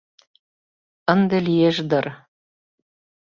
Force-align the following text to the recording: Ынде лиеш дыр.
Ынде 1.13 1.37
лиеш 1.47 1.77
дыр. 1.89 2.05